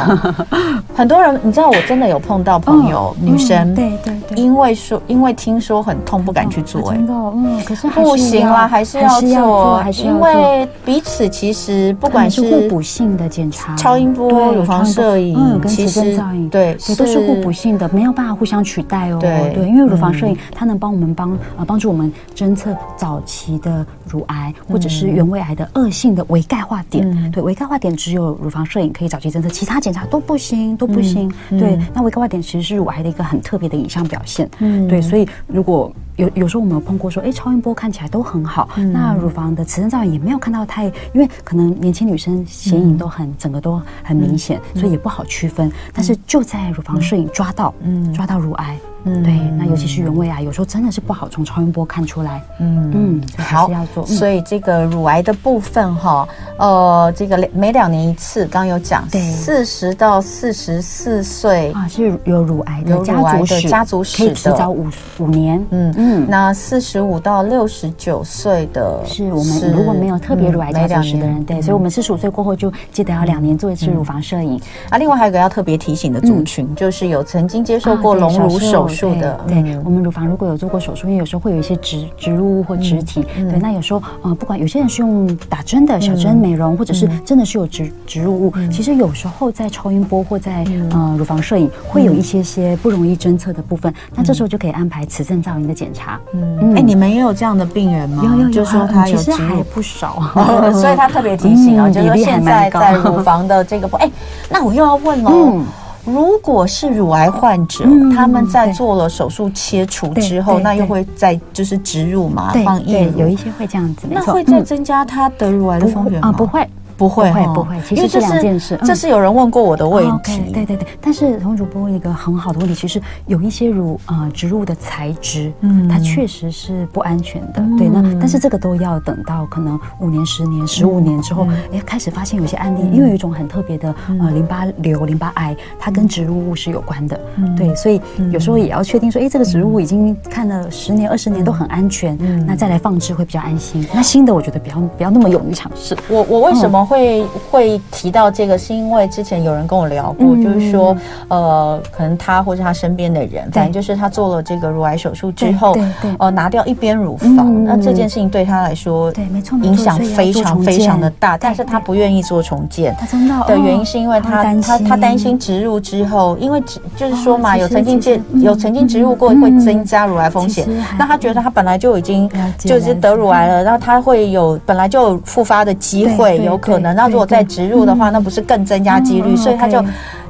[0.95, 6.91] 很多人你知道，我真的有碰到朋友女生，对对对，因为说因为听说很痛，不敢去做。
[6.91, 14.37] 哎，嗯，可是不行啦，还是要做，还是因为彼此其实不管是互补性的检查，超音波。
[14.53, 19.17] 乳房摄影，嗯，跟磁振造影，对，也都是互补性的，没有办法互相取代哦。
[19.19, 27.31] 对，对，因为乳房摄影它能帮我们帮啊帮助我们侦测早期的乳癌或者是原位癌的恶性的微钙化点。
[27.31, 31.31] 对，微钙化点只有乳房摄影可以早期侦测，其他检查都不行，都不行。
[31.49, 34.49] 对，那微钙化点其实是乳癌的一个很特别的影像表现。
[34.59, 45.67] 嗯，对，所以如果有有时候我们有碰过说，哎，超音波看起来都很好，嗯、那乳房的磁振造影也没有看到太，因为可能年轻女生显影都很、嗯、整个都很明显，嗯、所以也不好区分。
[45.69, 48.77] 嗯、但是就在乳房摄影抓到，嗯，抓到乳癌。
[49.03, 52.41] 嗯，对，那尤其是原位啊，有时候真的是不好从超音波看出来。
[52.59, 52.91] 嗯。
[52.93, 54.05] 嗯，好，要做。
[54.05, 64.87] 所以这个乳癌的部分哈，呃，这个每两年一次，刚刚有讲，对，四十到四十四岁啊是有乳癌的家族史，家族史可以提早五
[65.19, 65.63] 五年。
[65.69, 74.59] 嗯嗯，那四十五到六十九岁的，是我们如果没有特别乳癌家族史的人，对，所以我们四十五岁过后就记得要两年做一次乳房摄影。
[74.89, 79.13] 啊，另外还有一个要特别提醒的族群，就是有曾经接受过隆乳手术。
[79.15, 96.19] 的对，对，我们乳房如果有做过手术，因为有时候会有一些植植入物或植体，嗯、对，那有时候呃，不管有些人是用打针的小针美容，嗯、或者是真的是有植植入物，嗯、其实有时候在超音波或在、嗯、呃乳房摄影会有一些些不容易侦测的部分，嗯、那这时候就可以安排磁振造影的检查。
[96.33, 98.23] 嗯，哎、欸，你们也有这样的病人吗？
[98.23, 100.21] 有有有，就说他有其实还不少，
[100.73, 104.11] 所以他特别提醒啊，嗯、就是说现在在乳房的这个，哎、欸，
[104.49, 105.61] 那我又要问喽。
[106.07, 116.29] 嗯如果是乳癌患者，嗯、他们在做了手术切除之后，那又会再就是植入嘛，放液，有一些会这样子，那会再增加他得乳癌的风险吗？
[116.29, 116.65] 啊，不会。
[116.97, 118.77] 不会，不会不会，其实这两件事。
[118.83, 120.51] 这是有人问过我的问题。
[120.51, 127.63] 对对对，但是童主播问一个很好的问题，其实有一些乳呃植入的材质，嗯，它确实是不安全的。
[127.77, 137.19] 对，那但是这个都要等到可能五年、十年、十五年之后，哎，开始发现有些案例，因为有一种很特别的呃淋巴瘤、淋巴癌，它跟植入物是有关的。
[137.55, 143.85] 对，所以有时候也要确定说，哎，这个植入物已经看了十年、二十年都很安全，那再来放置会比较安心。
[143.93, 145.95] 那新的我觉得不要不要那么勇于尝试。
[146.09, 146.86] 我我为什么？
[146.87, 150.95] 会会提到这个，是因为之前有人跟我聊过，嗯、就是说，
[151.27, 155.75] 呃，可能他或者他身边的人，反正就是他做了这个乳癌手术之后，
[156.17, 166.61] 呃，拿掉一边乳房，嗯、那这件事情对他来说，对，没错，影响非常非常的大，但是他不愿意做重建，他真的的原因是因为他他他担心植入之后，因为
[166.95, 176.95] 就是说嘛，有曾经建有曾经植入过会增加乳癌风险，那他觉得他本来就已经就是得乳癌了，然后他会有本来就有复发的机会，有可能。
[176.95, 179.35] 那如果再植入的话，那不是更增加几率？
[179.35, 179.83] 所以他就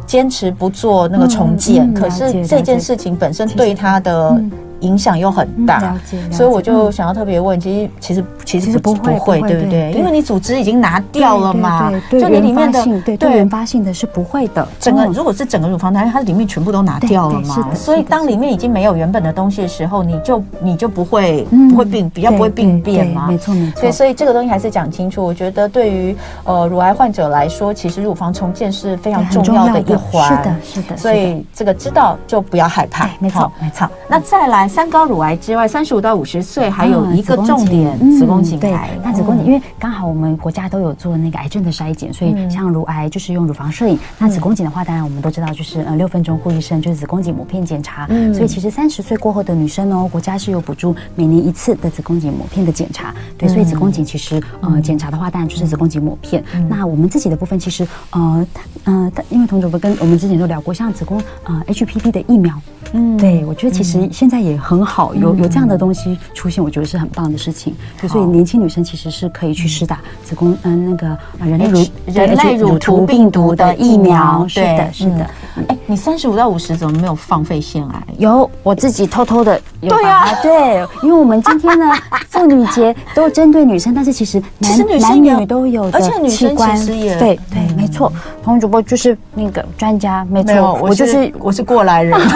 [0.06, 1.94] 坚持不做那个重建。
[1.94, 4.42] 可是这件事情本身对他的。
[4.82, 5.96] 影响又很大，
[6.32, 9.92] 所以我就想要特别问，其实其实其实不不会，对不对？
[9.94, 14.68] 因为你组织已经拿掉了嘛，就你里面的对对原发性的是不会的。
[14.80, 23.80] 整个如果是整个乳房它它里面全部都拿掉了嘛，所以当里面已经没有原本的东西的时候，你就你就不会不会病比较不会病变嘛，没错没错。
[23.80, 25.24] 所以所以这个东西还是讲清楚。
[25.24, 30.98] 我觉得对于呃乳癌患者来说，其实乳房重建是非常重要的一环，是的是的。
[30.98, 33.90] 所以这个知道就不要害怕，没错没错。
[34.08, 34.67] 那再来。
[34.68, 38.90] 三高乳癌之外，三十五到五十岁还有一个重点，子宫颈癌。
[39.04, 43.98] 那子宫颈，因为刚好我们国家都有做那个癌症的筛检，所以像乳癌就是用乳房摄影。
[44.18, 48.08] 那子宫颈的话，当然我们都知道，就是呃六分钟护一生，就是子宫颈抹片检查。
[48.34, 53.14] 所以其实三十岁过后的女生哦，国家是有补助每年一次的子宫颈抹片的检查。
[53.38, 56.44] 对，所以子宫颈其实呃检查的话，当然就是子宫颈抹片。
[56.70, 58.48] 那我们自己的部分，其实呃
[58.86, 62.54] 呃，因为童主播跟我们之前都聊过，像子宫呃 HPV 的疫苗。
[62.94, 67.76] 嗯，对，我觉得其实现在也很好，有有这样的东西出现，我觉得是很棒的事情。
[68.00, 74.48] 对，所以年轻女生其实是可以去施打子宫嗯那个人类乳人类乳头病毒的疫苗。
[74.48, 75.30] 是的，是的。
[75.68, 78.04] 哎，你三十五到五十怎么没有放肺腺癌？
[78.18, 79.60] 有，我自己偷偷的。
[79.82, 81.92] 对呀，对，因为我们今天呢
[82.30, 86.78] 妇女节都针对女生，但是其实男男女都有的器官。
[86.86, 88.12] 对对，没错。
[88.44, 92.20] 彭主播就是那个专家，没错，我就是我是过来人。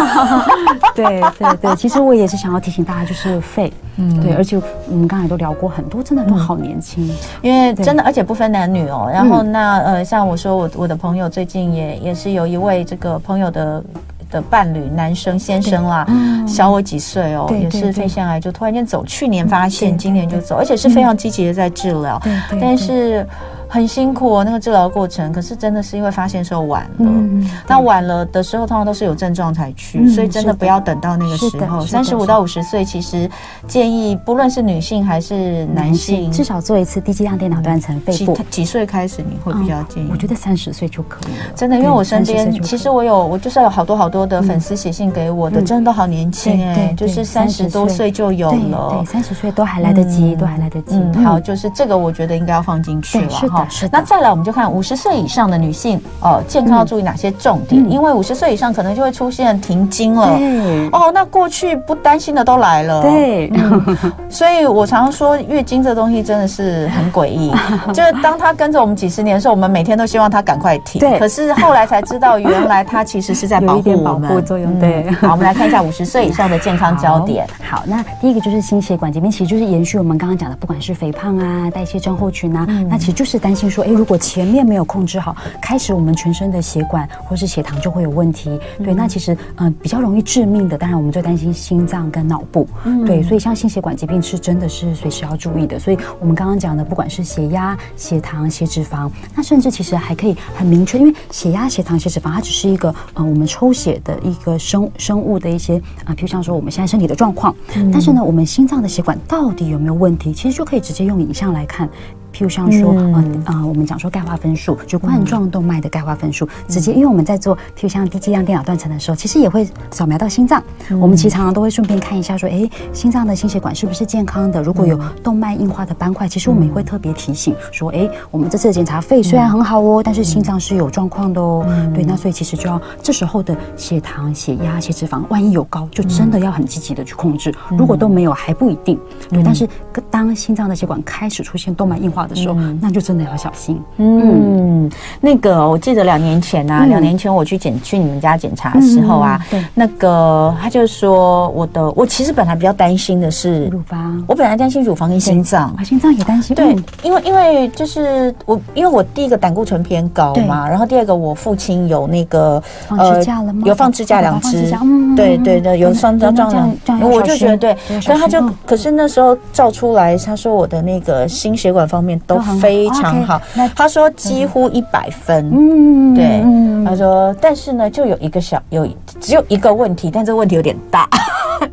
[0.96, 4.58] 对对对，其实我也是想要提醒大家，就是肺，嗯，对，而且
[4.90, 7.10] 我们刚才都聊过很多，真的都好年轻，
[7.42, 9.10] 因为真的，而且不分男女哦。
[9.12, 13.84] 然后那呃，像我说我我的朋友最近也也是有一位这个朋友的
[14.30, 16.06] 的伴侣，男生先生啦，
[16.48, 22.22] 小我几岁哦，也是肺腺癌，就突然间走，去年发现，今年就走，而且是非常积极的在治疗，
[22.60, 23.26] 但是。
[23.74, 26.90] 很辛苦哦，那个治疗过程，可是真的是因为发现时候晚了。
[27.00, 31.86] 嗯，那晚了的时候，通常都是有症状才去，所以真的不要等到那个时候。
[31.86, 33.32] 三十五到五十岁，其实
[33.70, 38.36] 建议不论是女性还是男性，至少做一次低剂量电脑断层肺部。
[38.36, 40.10] 几几岁开始你会比较建议？
[40.12, 41.54] 我觉得三十岁就可以了。
[41.56, 48.98] 真的，因为我身边其实我有，我就是有好多好多的粉丝写信给我的，真的都好年轻哎，就是三十多岁就有了。
[48.98, 51.02] 对，三十岁都还来得及，都还来得及。
[51.24, 53.61] 好，就是这个我觉得应该要放进去了哈。
[53.64, 53.68] 哈。
[53.70, 53.90] 是。
[53.92, 57.90] 那再来，我们就看五十岁以上的女性哦，健康要注意哪些重点？
[57.90, 60.38] 因为五十岁以上可能就会出现停经了。
[60.38, 60.90] 对。
[60.90, 63.02] 哦，那过去不担心的都来了。
[63.02, 63.52] 对。
[64.30, 67.52] 所以我常常说，月经这东西真的是很诡异。
[67.94, 71.00] 就是当它跟着我们几十年的时候，我们每天都希望它赶快停。
[71.00, 71.20] 对。
[71.20, 74.30] 可是后来才知道，原来它其实是在保护我们。
[74.30, 74.80] 保护作用。
[74.80, 75.10] 对。
[75.14, 77.46] 好，我们来看一下 五十岁以上的健康焦点。
[77.70, 88.60] 好，那第一个就是心血管疾病，其实就是延续我们刚刚讲的，不管是肥胖啊、代谢症候群啊，那其实就是担心说，哎，如果前面没有控制好，开始我们全身的血管或是血糖就会有问题。
[88.84, 92.68] 对，那其实嗯比较容易致命的，当然我们最担心心脏跟脑部。
[93.06, 95.80] 对，所以像心血管疾病是真的是随时要注意的。
[95.80, 107.56] 所以我们刚刚讲的，不管是血压、血糖、血脂肪，那甚至其实还可以很明确，因为血压、血糖、血脂肪，它只是一个呃我们抽血的一个生生物的一些啊，譬如像说我们现在身体的状况。
[107.92, 110.34] 但是呢，我们心脏的血管到底有没有问题？
[110.34, 111.90] 其实就可以直接用影像来看。
[112.34, 120.64] 譬如像说，嗯啊、呃，我们讲说钙化分数，就冠状动脉的钙化分数，直接因为我们在做，譬如像低剂量电脑断层的时候，其实也会扫描到心脏。
[121.00, 124.62] 我们其实常常都会顺便看一下，说，哎，心脏的心血管是不是健康的？
[124.62, 131.66] 如果有动脉硬化的斑块，其实我们也会特别提醒说，哎，我们这次的检查肺虽然很好哦，但是心脏是有状况的哦。
[131.94, 137.54] 对，那所以其实就要这时候的血糖、血压、血脂肪，万一有高，就真的要很积极的去控制。
[137.78, 139.00] 如果都没有，还不一定。
[139.30, 139.68] 对，但是
[140.10, 143.82] 当心脏的血管开始出现动脉硬化的时候，嗯、那就真的要小心。
[143.98, 156.56] 嗯，那个我记得两年前啊，两、嗯、年前我去检去你们家检查的时候啊，嗯、对，那个他就说我的，我其实本来比较担心的是乳房，我本来担心乳房跟心脏，心脏也担心。
[156.56, 163.64] 对，因为因为就是我，因为我第一个胆固醇偏高嘛，然后第二个我父亲有那个呃支架了吗？
[163.66, 164.72] 有放支架两支，
[165.16, 172.40] 对对对，有双张这样，我就觉得对，所以他就可是那时候照出来，他说我的那个心血管方面都。
[172.62, 173.42] 非常好，
[173.76, 176.44] 他说几乎一百分，嗯，对，
[176.86, 178.88] 他说，但是呢，就有一个小有
[179.20, 181.08] 只有一个问题，但这个问题有点大，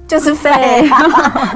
[0.07, 0.51] 就是废。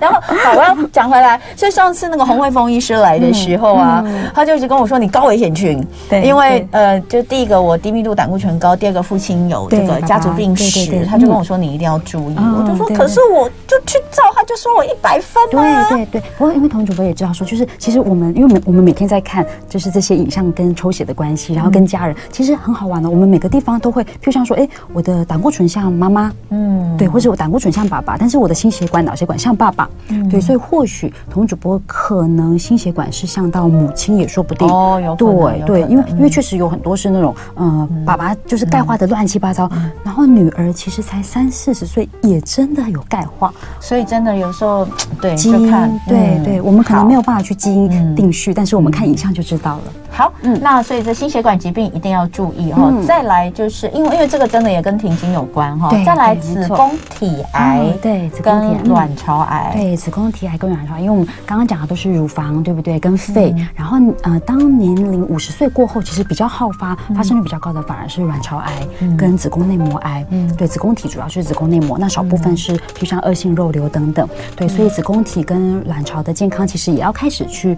[0.00, 19.02] 然后好，我要讲回来，所以上次那个洪慧峰医师来的时候啊，他就一直跟我说，你高危险群，对，因为呃，就第一个我低密度胆固醇高，第二个父亲有这个家族病史，他就跟我说你一定要注意，我就说可是我就去照，他就说我一百分，对对对，不过因为童主播也知道说，就是其实我们因为我们我们每天。
[19.12, 23.10] 在看就是这些影像跟抽血的关系，然后跟家人其实很好玩的。
[23.10, 34.68] 我们每个地方都会，就像说，哎，我的胆固醇像妈妈，嗯，对，或者我胆固醇像爸爸，但是我的心血管、脑血管像爸爸，嗯，对，所以或许童主播可能心血管是像到母亲也说不定。
[34.68, 39.68] 哦，有对对，因为因为确实有很多是那种，呃，爸爸就是钙化的乱七八糟，
[40.02, 44.86] 然后女儿其实才三四十岁，也真的有钙化，所以真的有时候
[45.20, 45.68] 对基因，
[46.06, 49.02] 对对，我们可能没有办法去基因定序，但是我们看。
[49.02, 49.82] 看影像就知道了。
[50.12, 52.88] 好，嗯，那所以这心血管疾病一定要注意哈。
[53.04, 55.90] 再来就是因为因为这个真的也跟停经有关哈。
[56.06, 62.98] 再来子宫体癌，对，子宫体卵巢癌，对，子宫体癌跟卵巢癌，因为我们刚刚讲的都是乳房，对不对？
[62.98, 63.54] 跟肺。
[63.74, 68.72] 然后呃，当年龄五十岁过后，其实比较好发，发生率比较高的反而是卵巢癌
[69.16, 70.24] 跟子宫内膜癌。
[70.30, 74.28] 嗯，对，子宫体主要是子宫内膜，那少部分是就像恶性肉瘤等等。
[74.56, 77.76] 对，所以子宫体跟卵巢的健康其实也要开始去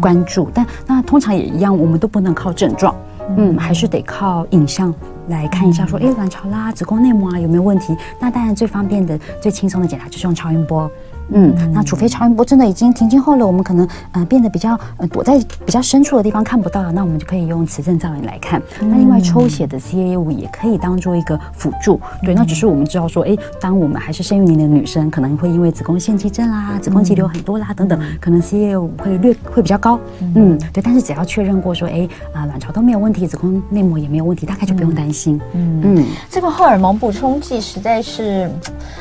[0.00, 0.50] 关注。
[0.54, 2.94] 但那通常也一样，我们都不能靠症状，
[3.36, 4.92] 嗯，还是得靠影像
[5.30, 7.96] 来看一下，说，哎，卵巢啦、子宫内膜啊有没有问题？
[8.18, 10.90] 那当然最方便的、最轻松的检查就是用超音波。
[11.32, 18.60] 嗯，那除非超音波真的已经停经后了，我们可能呃变得比较呃躲在比较深处的地方看不到了，那我们就可以用磁振造影来看。
[18.80, 22.00] 那另外抽血的 CA 五也可以当做一个辅助。
[22.22, 30.00] 对，那只是我们知道说，哎，当我们还是生育年龄的女生，可能会因为子宫腺肌症啦、子宫肌瘤很多啦等等，可能 CA 五会略会比较高。
[30.34, 35.40] 嗯，对，但是只要确认过说，哎啊卵巢都没有问题，子宫内膜也没有问题，大概就不用担心。
[35.52, 38.50] 嗯嗯，这个荷尔蒙补充剂实在是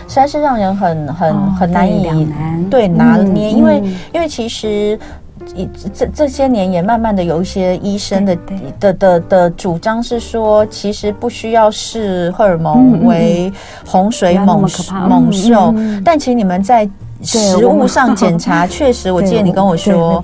[0.08, 2.19] 实在是让人很很很难以。
[2.24, 2.64] 难。
[2.70, 5.00] 对拿捏，因为因为其实
[5.94, 8.38] 这这些年也慢慢的有一些医生的
[8.80, 13.52] 的的的主张是说，其实不需要视荷尔蒙为
[13.86, 14.66] 洪水猛
[15.08, 16.88] 猛兽，但其实你们在
[17.22, 20.22] 实物上检查， 确实我记得你跟我说，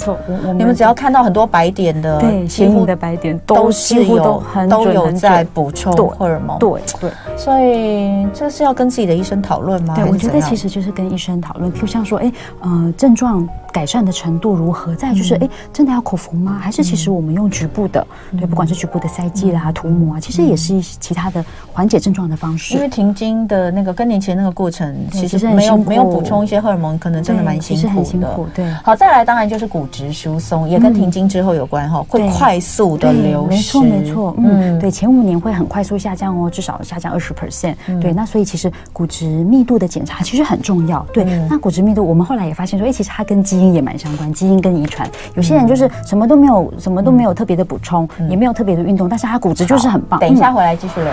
[0.57, 7.11] 你们只要看到很多白点的，对，显影的白点都是有都有在补充荷尔蒙，对对。
[7.37, 9.93] 所以这是要跟自己的医生讨论吗？
[9.95, 12.31] 对，我觉得其实就是跟医生讨论，就像说，哎，
[12.61, 13.47] 呃，症状。
[13.75, 14.95] 改善的程度如何？
[14.95, 16.57] 再就是，哎，真的要口服吗？
[16.61, 22.73] 还是其实我们用局部的，对，不管是局部的塞剂啦、涂抹啊，其实也是一些其他的缓解症状的方式。
[22.73, 27.89] 因为停经的那个更年期那个过程，其实没有没有补充一些荷尔蒙，可能真的蛮辛苦的。
[27.89, 28.65] 很辛苦，对。
[28.81, 33.55] 好，再来当然就是骨质疏松，也跟停经之后有关哈，会快速的流失。
[33.55, 37.75] 没错，没错，嗯，对，前五年会很快速下降哦，至少下降二十 percent。
[37.99, 41.05] 对，那所以其实骨质密度的检查其实很重要。
[41.11, 45.09] 对，那骨质密度我们后来也发现说，哎，其实它跟基因也蛮相关，基因跟遗传。
[45.33, 50.19] 有些人就是什么都没有，什么都没有特别的补充，也没有特别的运动，但是他骨质就是很棒。
[50.19, 51.11] 等一下回来继续聊。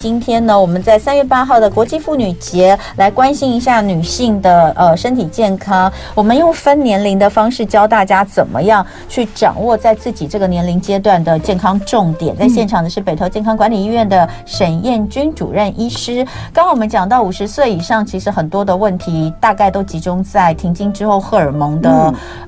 [0.00, 5.90] 今天呢，我们在三月八号的国际妇女节来关心一下女性的呃身体健康。
[6.14, 12.36] 我们用分年龄的方式教大家怎么样去掌握在自己这个年龄阶段的健康重点。
[12.36, 16.24] 在现场的是北投健康管理医院的沈彦君主任医师。
[16.52, 21.90] 刚刚我们讲到五十岁以上，其实很多的问题大概都集中在停经之后荷尔蒙的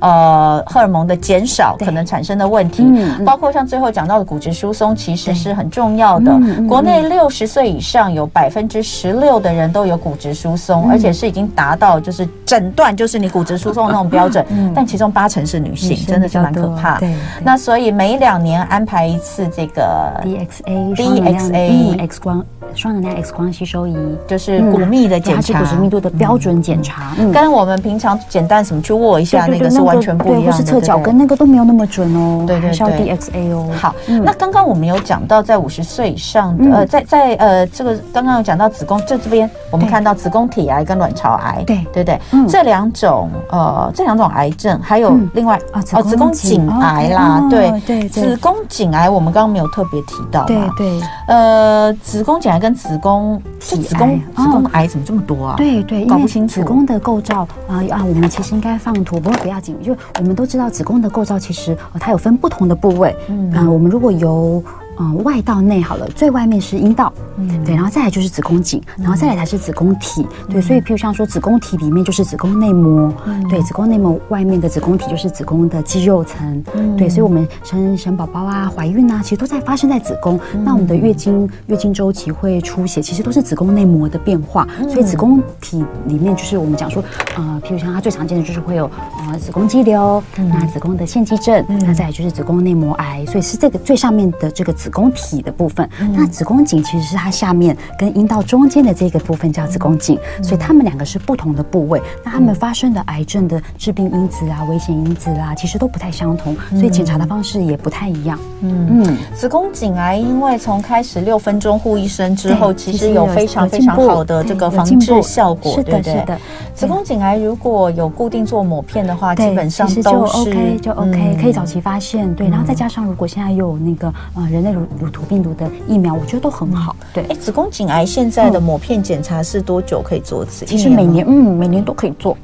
[0.00, 2.84] 呃荷尔蒙的减少可能产生的问题，
[3.24, 6.32] 包括像最后讲到的骨质疏松，其实是很重要的。
[6.68, 16.98] 国内六十岁以上有百分之十六的人都有骨质疏松，而且是已经达到就是诊断就是你骨质疏松的那种标准， 但其中八成是女性，真的是蛮可怕。
[16.98, 19.82] 对，那所以每两年安排一次这个
[20.24, 22.44] DXA DXA X 光
[22.74, 23.96] 双能量 X 光吸收仪，
[24.26, 32.44] 就是骨密的检查，骨质密度的标准检查，跟我们平常简单什么去握一下那个是完全不一样的，是侧脚跟那个都没有那么准哦。
[32.46, 33.70] 对对对，需要 DXA 哦。
[33.80, 41.78] 好，那刚刚我们有讲到在五十岁以上的，呃，在在呃这个刚刚有讲到子宫，这这边我们看到子宫体癌跟卵巢癌，对。
[41.92, 42.18] 对对，
[42.48, 47.70] 这两种呃这两种癌症，还有另外啊子宫颈癌啦，对。
[47.86, 55.54] 对，子宫颈癌我们刚刚没有特别提到，对对，呃子宫颈癌跟子宫是子宫子宫癌怎么这么多啊？
[55.54, 56.62] 对对，搞不清楚。
[56.62, 64.64] 子宫的构造啊啊，我们其实应该放图，不过不要紧，就我们都知道子宫的构造其实它有分不同的部位，嗯，我们如果由
[64.98, 73.12] 嗯，外到内好了，最外面是阴道，嗯，对，然后再来就是子宫颈，然后再来才是子宫体，对，所以譬如像说子宫体里面就是子宫内膜，
[73.50, 76.96] 对，子宫内膜外面的子宫体就是子宫的肌肉层，嗯。
[76.96, 80.38] 对，所以我们生生宝宝啊、怀孕啊，其实都在发生在子宫。
[80.62, 84.64] 那我们的月经月经周期会出血，其实都是子宫内膜的变化。
[84.88, 87.02] 所以子宫体里面就是我们讲说，
[87.34, 88.88] 呃，譬如像它最常见的就是会有
[89.26, 94.72] 呃子宫肌瘤，那子宫的腺肌症，那再来就是子宫内膜癌，所以是这个最上面的这个。
[94.84, 102.02] 子宫体的部分，那子宫颈其实是它下面跟阴道中间的这个部分叫子宫颈，所以它们两个是不同的部位。
[102.22, 108.38] 那它们发生的癌症的致病因子啊、危险因子啊，其实都不太相同，所以检查的方式也不太一样。
[108.60, 116.12] 嗯嗯，子宫颈癌因为从开始六分钟护一生之后，其实有非常非常好的这个防治效果，对不对？
[116.12, 116.38] 是的。
[116.74, 122.34] 子宫颈癌如果有固定做抹片的话，基本上都是 OK，就 OK，可以早期发现。
[122.34, 124.73] 对，然后再加上如果现在又有那个呃人类。
[124.74, 126.96] 乳乳头病毒的疫苗，我觉得都很好。
[127.12, 130.66] 对，哎，子宫颈癌现在的抹片检查是多久可以做一次？
[130.66, 132.36] 其实每年，嗯，每年都可以做。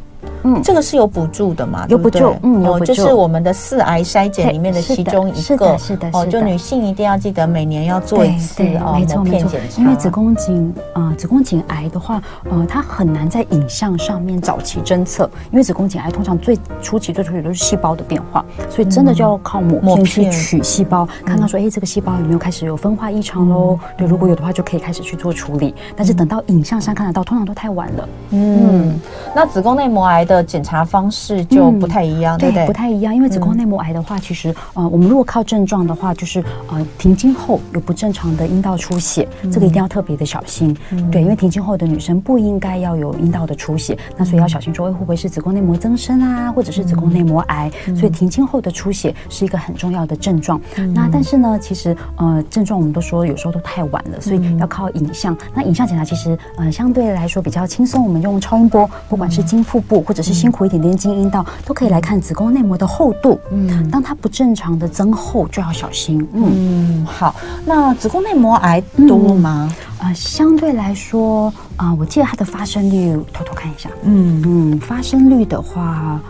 [0.42, 1.86] 嗯，这个是有补助的嘛？
[1.88, 23.78] 有补助，嗯，有就是我们的四癌筛检里面的其中一个，是的，哦，就女性一定要记得每年要做一次哦，没错没错，因为子宫颈啊子宫颈癌的话，呃，它很难在影像上面早期侦测，因为子宫颈癌通常最初期最初期都是细胞的变化，所以真的就要靠抹片去取细胞，看到说，哎，这个细胞有没有开始有分化异常喽？
[23.96, 25.74] 对，如果有的话，就可以开始去做处理。
[25.96, 28.08] 但是等到影像上看得到，通常都太晚了。
[28.30, 28.98] 嗯，
[29.34, 32.66] 那子宫内膜癌的检查方式就不太一样，对不对？
[32.68, 40.76] 不太一样，因为子宫内膜癌的话，其实呃，我们如果靠症状的话，就是呃，停经后有不正常的阴道出血，这个一定要特别的小心。
[41.10, 47.68] 对，因为停经后的女生不应该要有阴道的出血，那所以要小心说，会不会是子宫内膜增生啊，或者是子宫内膜癌？
[47.96, 50.60] 所以停经后的出血是一个很重要的症状。
[50.94, 55.36] 那但是呢，其实呃，症状我们都说有时候都太晚了，所以要靠影像。
[55.52, 60.64] 那影像检查其实呃，相对来说比较轻松，我们用超音波，不管是经腹部或者是辛苦。
[60.64, 69.74] 一点点经阴道都可以来看子宫内膜的厚度，嗯，当它不正常的增厚就要小心，嗯，好，那子宫内膜癌多吗？
[69.98, 76.20] 啊、相对来说啊、呃，我记得它的发生率，偷偷看一下，嗯嗯，发生率的话，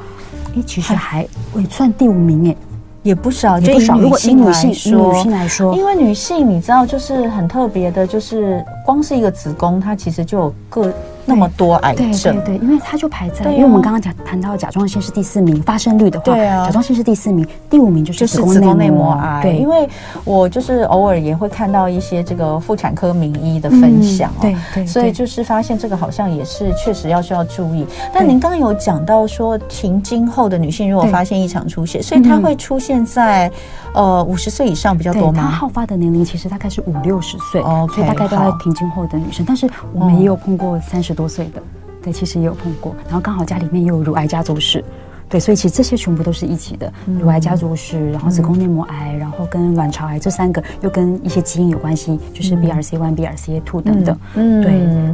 [0.56, 2.56] 哎，其实还会算第五名哎。
[3.02, 3.98] 也不少，也不少。
[3.98, 10.92] 如果以女性女性来说，因为女性你知道，就是很特别的，就是光是一个子宫，它其实就有各
[11.24, 19.12] 那么多癌症，对对对，因为它就排在，因为我们刚刚讲谈到甲状腺是第四名，发生率的话，对啊，甲状腺是第四名，第五名就是子宫内膜。
[19.12, 19.40] 癌。
[19.42, 19.88] 对，因为
[20.24, 27.86] 我就是偶尔也会看到一些这个妇产科名医的分享，对对，所以就是发现这个好像也是确实要需要注意。
[28.12, 33.50] 但您刚刚有讲到说，停经后的女性如果发现异常出血，所以它会出现在
[33.94, 35.42] 呃五十岁以上比较多吗？
[35.42, 41.60] 它好发的年龄其实大概是五六十岁，哦，所以大概都在停经后的女生，但是我们也有碰过三十十多岁的。
[42.00, 44.82] 对，其实也有碰过，然后刚好家里面又有乳癌家族史。
[45.30, 54.18] 对，所以其实这些全部都是一起的，乳癌家族史，然后子宫内膜癌，然后跟卵巢癌这三个又跟一些基因有关系，就是 BRCA one、BRCA two 等等。
[54.34, 54.72] 嗯，对，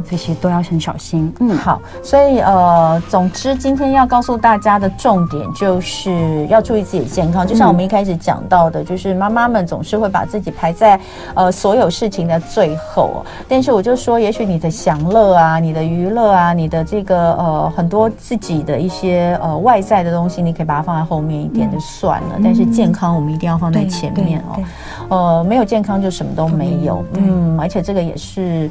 [0.09, 1.31] 所以其实都要很小心。
[1.39, 10.99] 嗯，好，所以呃，总之今天要告诉大家的重点就是要注意自己的健康，就像我们一开始讲到的，就是妈妈们总是会把自己排在
[11.35, 20.06] 呃所有事情的最后，但是我就说，也许你的享乐啊，你的娱乐啊，你的这个呃很多自己的一些呃外在的。
[20.07, 24.63] 的东西你可以把它放在后面一点就算了，嗯、但是健康我们一定要放在前面哦。
[25.09, 27.03] 呃，没有健康就什么都没有。
[27.13, 28.69] 嗯，而且这个也是。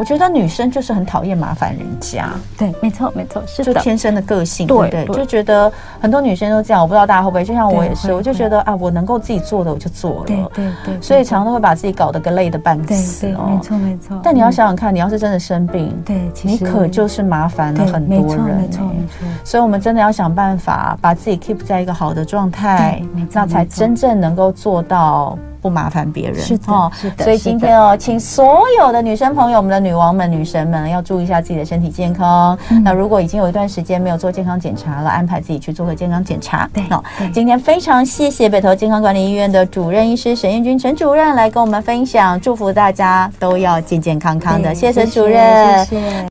[0.00, 5.14] 我觉得女生就是很讨厌麻烦人家，对，没错，没错，是就天生的个性，对不对？
[5.14, 5.70] 就觉得
[6.00, 14.18] 很多女生都这样，我不知道大家会不会，就像我也是，我就觉得啊，我能够自己做的我就做了，对对对，所以常常都会把自己搞得个累的半死，对，没错没错。
[14.22, 19.28] 但你要想想看，你要是真的生病，对，你可就是麻烦了很多人，没错没错没错。
[19.44, 25.38] 所以我们真的要想办法把自己 keep 在一个好的状态，那才真正能够做到。
[25.60, 27.24] 不麻烦别人是的，是的。
[27.24, 32.58] 所以今天哦，请所有的女生朋友我们的女王们、女神们要注意一下自己的身体健康。
[32.82, 36.68] 那如果已经有一段时间没有做健康检查了，安排自己去做个健康检查。
[36.72, 44.74] 对，好，今天非常谢谢北投健康管理医院的主任医师沈彦君陈主任来跟我们分享，祝福大家都要健健康康的。
[44.74, 46.29] 谢谢沈主任，谢谢。